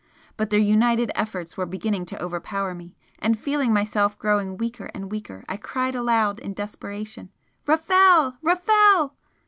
But 0.35 0.49
their 0.49 0.57
united 0.59 1.11
efforts 1.13 1.57
were 1.57 1.67
beginning 1.67 2.05
to 2.07 2.19
overpower 2.19 2.73
me, 2.73 2.95
and 3.19 3.39
feeling 3.39 3.71
myself 3.71 4.17
growing 4.17 4.57
weaker 4.57 4.89
and 4.95 5.11
weaker 5.11 5.45
I 5.47 5.57
cried 5.57 5.93
aloud 5.93 6.39
in 6.39 6.55
desperation: 6.55 7.29
"Rafel! 7.67 8.37
Rafel!" 8.41 9.11